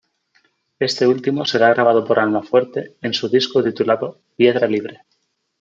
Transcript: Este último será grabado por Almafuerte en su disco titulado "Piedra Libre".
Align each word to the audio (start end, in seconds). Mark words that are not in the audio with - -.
Este 0.89 1.05
último 1.05 1.41
será 1.45 1.69
grabado 1.75 2.03
por 2.07 2.17
Almafuerte 2.17 2.97
en 3.03 3.13
su 3.13 3.29
disco 3.29 3.63
titulado 3.63 4.17
"Piedra 4.35 4.65
Libre". 4.65 5.01